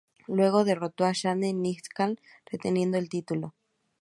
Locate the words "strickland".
1.51-2.19